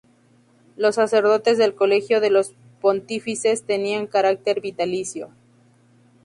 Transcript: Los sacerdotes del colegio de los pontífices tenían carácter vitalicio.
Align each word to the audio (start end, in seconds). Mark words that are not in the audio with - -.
Los 0.77 0.95
sacerdotes 0.95 1.59
del 1.59 1.75
colegio 1.75 2.21
de 2.21 2.31
los 2.31 2.55
pontífices 2.81 3.65
tenían 3.65 4.07
carácter 4.07 4.59
vitalicio. 4.59 5.29